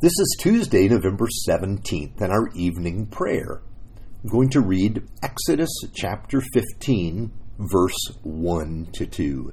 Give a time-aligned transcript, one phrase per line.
[0.00, 3.62] This is Tuesday, November 17th, and our evening prayer.
[4.22, 9.52] I'm going to read Exodus chapter 15, verse 1 to 2.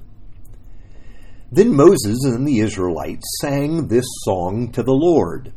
[1.52, 5.54] Then Moses and the Israelites sang this song to the Lord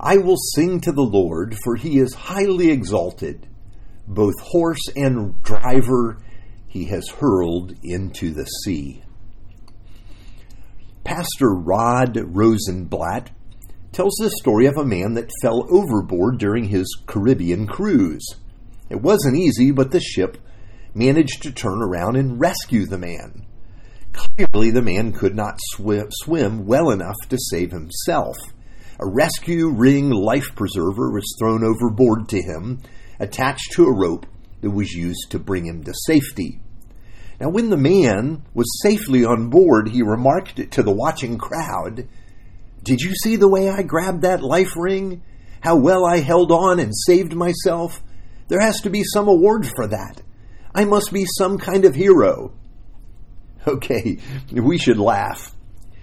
[0.00, 3.46] I will sing to the Lord, for he is highly exalted.
[4.08, 6.18] Both horse and driver
[6.66, 9.04] he has hurled into the sea.
[11.04, 13.28] Pastor Rod Rosenbladt
[13.92, 18.26] tells the story of a man that fell overboard during his Caribbean cruise.
[18.88, 20.38] It wasn't easy, but the ship
[20.94, 23.46] managed to turn around and rescue the man.
[24.12, 28.36] Clearly, the man could not swim, swim well enough to save himself.
[28.98, 32.80] A rescue ring life preserver was thrown overboard to him,
[33.18, 34.26] attached to a rope
[34.60, 36.60] that was used to bring him to safety.
[37.40, 42.06] Now, when the man was safely on board, he remarked to the watching crowd,
[42.82, 45.22] Did you see the way I grabbed that life ring?
[45.60, 48.02] How well I held on and saved myself?
[48.48, 50.22] There has to be some award for that.
[50.74, 52.54] I must be some kind of hero.
[53.68, 54.16] Okay,
[54.50, 55.54] we should laugh.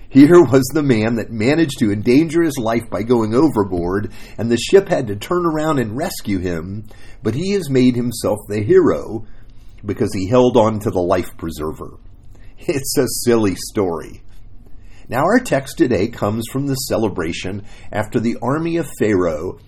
[0.10, 4.58] Here was the man that managed to endanger his life by going overboard, and the
[4.58, 6.86] ship had to turn around and rescue him,
[7.24, 9.26] but he has made himself the hero
[9.84, 11.98] because he held on to the life preserver.
[12.60, 14.22] It's a silly story.
[15.10, 19.60] Now, our text today comes from the celebration after the army of Pharaoh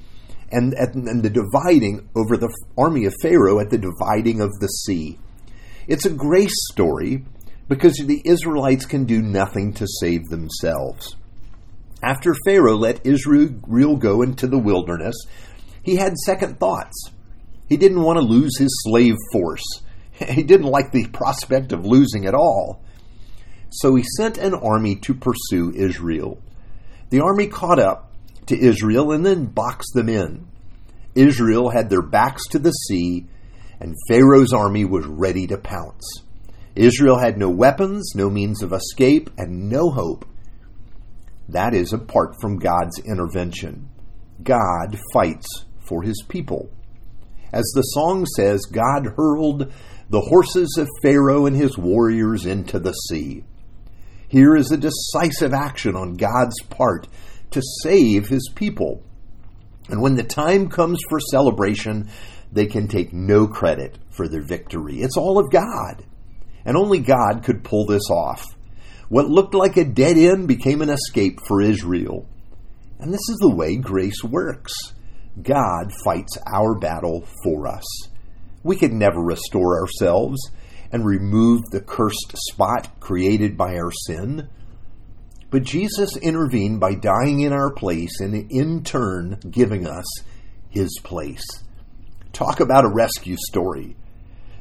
[0.52, 5.18] and, and the dividing over the army of Pharaoh at the dividing of the sea.
[5.88, 7.24] It's a grace story
[7.70, 11.16] because the Israelites can do nothing to save themselves.
[12.04, 15.16] After Pharaoh let Israel go into the wilderness,
[15.84, 17.12] he had second thoughts.
[17.68, 19.64] He didn't want to lose his slave force.
[20.20, 22.84] He didn't like the prospect of losing it all.
[23.70, 26.42] So he sent an army to pursue Israel.
[27.10, 28.12] The army caught up
[28.48, 30.48] to Israel and then boxed them in.
[31.16, 33.28] Israel had their backs to the sea,
[33.80, 36.24] and Pharaoh's army was ready to pounce.
[36.76, 40.26] Israel had no weapons, no means of escape, and no hope.
[41.48, 43.90] That is apart from God's intervention.
[44.44, 45.48] God fights
[45.80, 46.70] for his people.
[47.52, 49.74] As the song says, God hurled
[50.10, 53.44] the horses of Pharaoh and his warriors into the sea.
[54.30, 57.08] Here is a decisive action on God's part
[57.52, 59.04] to save his people.
[59.90, 62.10] And when the time comes for celebration,
[62.52, 65.02] they can take no credit for their victory.
[65.02, 66.06] It's all of God.
[66.64, 68.46] And only God could pull this off.
[69.08, 72.28] What looked like a dead end became an escape for Israel.
[73.00, 74.74] And this is the way grace works
[75.42, 77.86] God fights our battle for us.
[78.62, 80.40] We could never restore ourselves
[80.92, 84.50] and remove the cursed spot created by our sin.
[85.52, 90.06] But Jesus intervened by dying in our place and in turn giving us
[90.70, 91.46] his place.
[92.34, 93.96] Talk about a rescue story.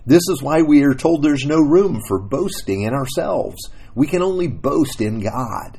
[0.06, 3.68] This is why we are told there's no room for boasting in ourselves.
[3.94, 5.78] We can only boast in God.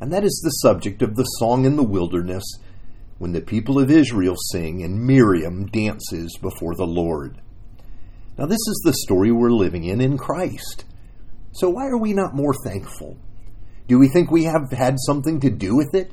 [0.00, 2.44] And that is the subject of the song in the wilderness
[3.18, 7.40] when the people of Israel sing and Miriam dances before the Lord.
[8.38, 10.84] Now, this is the story we're living in in Christ.
[11.50, 13.16] So, why are we not more thankful?
[13.88, 16.12] Do we think we have had something to do with it?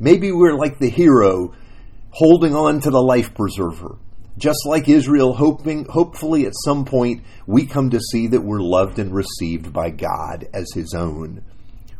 [0.00, 1.54] Maybe we're like the hero
[2.08, 3.98] holding on to the life preserver.
[4.38, 8.98] Just like Israel, hoping, hopefully at some point we come to see that we're loved
[8.98, 11.44] and received by God as His own.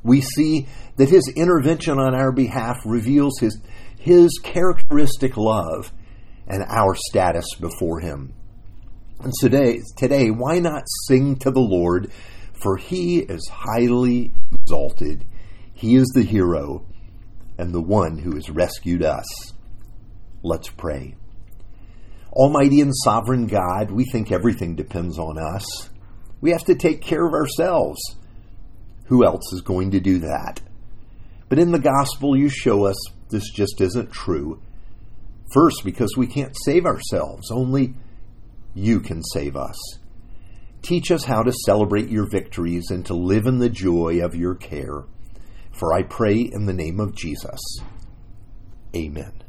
[0.02, 3.60] We see that His intervention on our behalf reveals His,
[3.98, 5.92] his characteristic love
[6.46, 8.32] and our status before Him.
[9.22, 12.10] And today, today, why not sing to the Lord?
[12.60, 15.24] For He is highly exalted.
[15.72, 16.84] He is the hero
[17.56, 19.24] and the one who has rescued us.
[20.42, 21.14] Let's pray.
[22.32, 25.88] Almighty and sovereign God, we think everything depends on us.
[26.40, 28.00] We have to take care of ourselves.
[29.06, 30.60] Who else is going to do that?
[31.48, 32.96] But in the gospel, you show us
[33.30, 34.60] this just isn't true.
[35.52, 37.94] First, because we can't save ourselves, only
[38.74, 39.76] you can save us.
[40.82, 44.54] Teach us how to celebrate your victories and to live in the joy of your
[44.54, 45.04] care.
[45.70, 47.60] For I pray in the name of Jesus.
[48.94, 49.41] Amen.